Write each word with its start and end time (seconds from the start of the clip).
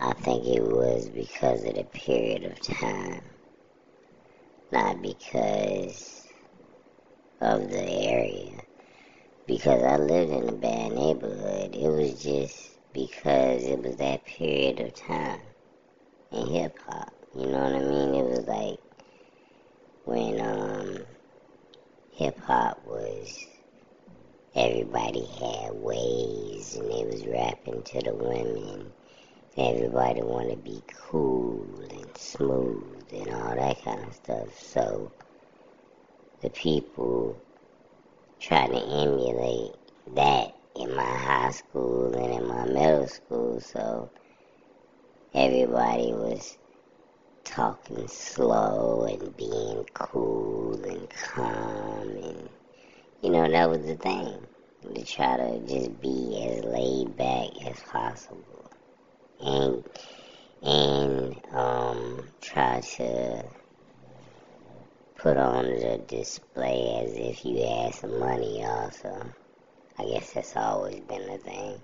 I 0.00 0.12
think 0.12 0.46
it 0.46 0.62
was 0.62 1.08
because 1.08 1.64
of 1.64 1.74
the 1.74 1.82
period 1.82 2.44
of 2.44 2.60
time, 2.60 3.20
not 4.70 5.02
because 5.02 6.24
of 7.40 7.68
the 7.68 7.82
area. 7.82 8.60
Because 9.46 9.82
I 9.82 9.96
lived 9.96 10.30
in 10.30 10.48
a 10.48 10.52
bad 10.52 10.92
neighborhood. 10.92 11.74
It 11.74 11.88
was 11.88 12.22
just 12.22 12.78
because 12.92 13.64
it 13.64 13.82
was 13.82 13.96
that 13.96 14.24
period 14.24 14.78
of 14.78 14.94
time 14.94 15.40
in 16.30 16.46
hip 16.46 16.78
hop. 16.86 17.12
You 17.34 17.46
know 17.46 17.58
what 17.58 17.74
I 17.74 17.80
mean? 17.80 18.14
It 18.14 18.24
was 18.24 18.46
like 18.46 18.78
when 20.04 20.40
um, 20.40 20.98
hip 22.12 22.38
hop 22.38 22.86
was 22.86 23.46
everybody 24.54 25.26
had 25.26 25.72
ways 25.74 26.76
and 26.76 26.88
they 26.88 27.04
was 27.04 27.26
rapping 27.26 27.82
to 27.82 28.00
the 28.00 28.14
women. 28.14 28.92
Everybody 29.60 30.22
wanted 30.22 30.50
to 30.50 30.56
be 30.70 30.80
cool 31.10 31.66
and 31.90 32.16
smooth 32.16 33.08
and 33.12 33.34
all 33.34 33.56
that 33.56 33.82
kind 33.82 34.04
of 34.04 34.14
stuff. 34.14 34.56
So 34.56 35.10
the 36.42 36.50
people 36.50 37.36
trying 38.38 38.70
to 38.70 38.80
emulate 38.80 39.72
that 40.14 40.54
in 40.76 40.94
my 40.94 41.02
high 41.02 41.50
school 41.50 42.14
and 42.14 42.34
in 42.34 42.46
my 42.46 42.66
middle 42.66 43.08
school. 43.08 43.60
So 43.60 44.08
everybody 45.34 46.12
was 46.12 46.56
talking 47.42 48.06
slow 48.06 49.08
and 49.10 49.36
being 49.36 49.84
cool 49.92 50.80
and 50.84 51.10
calm 51.10 52.08
and 52.10 52.48
you 53.22 53.30
know 53.30 53.50
that 53.50 53.68
was 53.68 53.84
the 53.84 53.96
thing 53.96 54.38
to 54.94 55.04
try 55.04 55.36
to 55.36 55.58
just 55.66 56.00
be 56.00 56.46
as 56.46 56.64
laid 56.64 57.16
back 57.16 57.48
as 57.66 57.80
possible 57.80 58.67
and 59.40 59.84
and 60.62 61.36
um 61.52 62.28
try 62.40 62.80
to 62.80 63.44
put 65.16 65.36
on 65.36 65.64
the 65.64 66.02
display 66.06 67.04
as 67.04 67.16
if 67.16 67.44
you 67.44 67.64
had 67.66 67.94
some 67.94 68.18
money 68.18 68.64
also 68.64 69.32
i 69.98 70.04
guess 70.04 70.32
that's 70.32 70.56
always 70.56 71.00
been 71.00 71.26
the 71.26 71.38
thing 71.38 71.80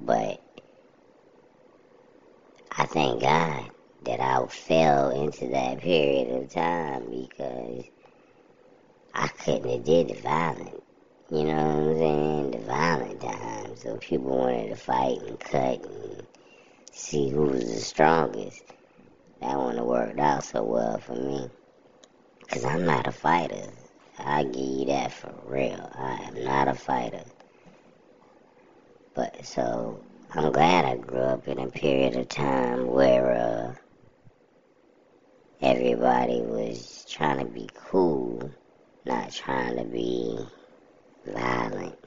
but 0.00 0.42
i 2.72 2.84
thank 2.86 3.20
god 3.20 3.70
that 4.06 4.20
I 4.20 4.46
fell 4.46 5.10
into 5.10 5.48
that 5.48 5.80
period 5.80 6.30
of 6.30 6.50
time 6.50 7.06
because 7.10 7.84
I 9.12 9.28
couldn't 9.28 9.70
have 9.70 9.84
did 9.84 10.08
the 10.08 10.20
violent. 10.20 10.82
You 11.30 11.44
know 11.44 11.54
what 11.54 11.90
I'm 11.90 11.98
saying? 11.98 12.50
The 12.52 12.58
violent 12.58 13.20
times. 13.20 13.82
So 13.82 13.96
people 13.96 14.38
wanted 14.38 14.68
to 14.68 14.76
fight 14.76 15.18
and 15.26 15.40
cut 15.40 15.84
and 15.84 16.26
see 16.96 17.28
who 17.28 17.42
was 17.42 17.68
the 17.68 17.80
strongest. 17.80 18.62
That 19.40 19.58
wouldn't 19.58 19.86
worked 19.86 20.18
out 20.18 20.44
so 20.44 20.64
well 20.64 20.98
for 20.98 21.14
me. 21.14 21.50
Because 22.40 22.64
I'm 22.64 22.86
not 22.86 23.06
a 23.06 23.12
fighter. 23.12 23.68
I 24.18 24.44
give 24.44 24.56
you 24.56 24.86
that 24.86 25.12
for 25.12 25.32
real. 25.44 25.90
I 25.94 26.14
am 26.28 26.42
not 26.44 26.68
a 26.68 26.74
fighter. 26.74 27.22
But 29.14 29.44
so 29.44 30.00
I'm 30.34 30.52
glad 30.52 30.86
I 30.86 30.96
grew 30.96 31.20
up 31.20 31.46
in 31.48 31.58
a 31.58 31.68
period 31.68 32.16
of 32.16 32.28
time 32.28 32.86
where 32.86 33.32
uh, 33.32 33.74
everybody 35.60 36.40
was 36.40 37.04
trying 37.10 37.38
to 37.40 37.44
be 37.44 37.68
cool, 37.74 38.50
not 39.04 39.32
trying 39.32 39.76
to 39.76 39.84
be 39.84 40.38
violent. 41.26 41.98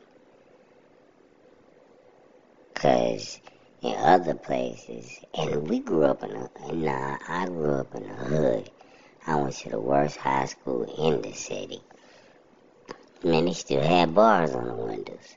Cause 2.74 3.40
in 3.82 3.96
other 3.96 4.36
places, 4.36 5.20
and 5.34 5.70
we 5.70 5.80
grew 5.80 6.04
up 6.04 6.24
in 6.24 6.32
a, 6.32 6.74
nah, 6.74 7.18
I 7.28 7.46
grew 7.46 7.72
up 7.72 7.96
in 7.96 8.04
the 8.04 8.14
hood. 8.14 8.72
I 9.28 9.36
went 9.36 9.56
to 9.56 9.70
the 9.70 9.80
worst 9.80 10.18
high 10.18 10.46
school 10.46 10.84
in 10.84 11.22
the 11.22 11.34
city. 11.34 11.82
Man, 13.24 13.46
they 13.46 13.54
still 13.54 13.82
had 13.82 14.16
bars 14.16 14.54
on 14.56 14.68
the 14.68 14.76
windows. 14.76 15.36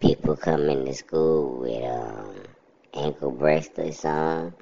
People 0.00 0.36
come 0.36 0.68
into 0.68 0.94
school 0.94 1.60
with 1.60 1.84
um, 1.84 2.42
ankle 2.94 3.30
bracelets 3.32 4.04
on 4.04 4.54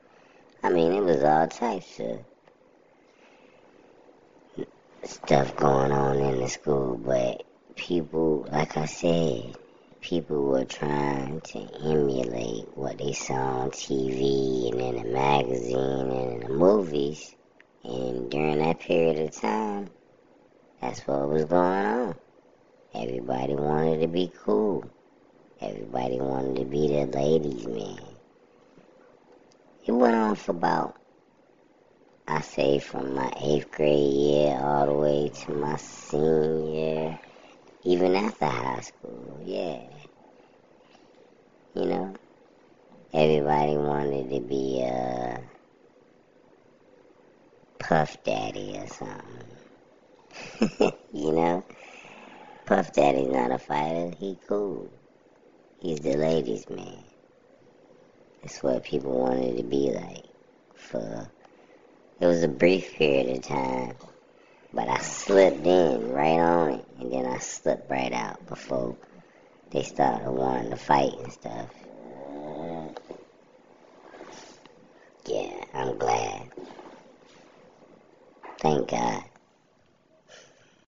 I 0.66 0.70
mean, 0.70 0.92
it 0.92 1.02
was 1.02 1.22
all 1.22 1.46
types 1.46 2.00
of 2.00 2.24
stuff 5.04 5.54
going 5.54 5.92
on 5.92 6.18
in 6.18 6.40
the 6.40 6.48
school, 6.48 6.96
but 6.96 7.44
people, 7.76 8.48
like 8.50 8.76
I 8.76 8.86
said, 8.86 9.54
people 10.06 10.44
were 10.44 10.64
trying 10.64 11.40
to 11.40 11.58
emulate 11.84 12.64
what 12.76 12.96
they 12.96 13.12
saw 13.12 13.34
on 13.34 13.70
TV 13.72 14.70
and 14.70 14.80
in 14.80 15.02
the 15.02 15.10
magazine 15.10 15.76
and 15.78 16.32
in 16.34 16.40
the 16.46 16.48
movies. 16.48 17.34
And 17.82 18.30
during 18.30 18.58
that 18.58 18.78
period 18.78 19.18
of 19.18 19.32
time, 19.32 19.90
that's 20.80 21.00
what 21.08 21.28
was 21.28 21.44
going 21.46 21.86
on. 21.86 22.14
Everybody 22.94 23.56
wanted 23.56 24.02
to 24.02 24.06
be 24.06 24.30
cool. 24.44 24.84
Everybody 25.60 26.20
wanted 26.20 26.54
to 26.60 26.64
be 26.66 26.86
the 26.86 27.06
ladies' 27.06 27.66
man. 27.66 27.98
It 29.84 29.90
went 29.90 30.14
on 30.14 30.36
for 30.36 30.52
about, 30.52 30.94
I 32.28 32.42
say, 32.42 32.78
from 32.78 33.12
my 33.12 33.32
eighth 33.42 33.72
grade 33.72 34.12
year 34.12 34.56
all 34.56 34.86
the 34.86 34.92
way 34.92 35.30
to 35.30 35.52
my 35.52 35.76
senior 35.78 36.60
year, 36.60 37.18
even 37.86 38.16
after 38.16 38.46
high 38.46 38.80
school. 38.80 39.40
Yeah. 39.44 39.80
You 41.74 41.84
know, 41.84 42.14
everybody 43.14 43.76
wanted 43.76 44.28
to 44.30 44.40
be 44.40 44.82
a 44.82 45.40
Puff 47.78 48.16
Daddy 48.24 48.76
or 48.76 48.88
something. 48.88 49.46
you 51.12 51.32
know? 51.32 51.64
Puff 52.64 52.92
Daddy's 52.92 53.28
not 53.28 53.52
a 53.52 53.58
fighter. 53.58 54.10
He 54.18 54.36
cool. 54.48 54.90
He's 55.80 56.00
the 56.00 56.16
ladies' 56.16 56.68
man. 56.68 57.04
That's 58.42 58.60
what 58.64 58.82
people 58.82 59.16
wanted 59.16 59.58
to 59.58 59.62
be 59.62 59.92
like. 59.92 60.24
For 60.74 61.30
it 62.20 62.26
was 62.26 62.42
a 62.42 62.48
brief 62.48 62.94
period 62.94 63.36
of 63.36 63.42
time, 63.44 63.94
but 64.72 64.88
I 64.88 64.98
slipped 64.98 65.64
in 65.64 66.12
right 66.12 66.40
on 66.40 66.70
it, 66.74 66.84
and 66.98 67.12
then 67.12 67.26
I 67.26 67.38
slipped 67.66 67.90
right 67.90 68.12
out 68.14 68.46
before 68.46 68.98
they 69.72 69.82
started 69.82 70.30
wanting 70.30 70.70
to 70.70 70.76
fight 70.76 71.12
and 71.20 71.32
stuff. 71.32 71.72
Yeah, 75.26 75.64
I'm 75.74 75.98
glad. 75.98 76.50
Thank 78.60 78.90
God. 78.90 79.22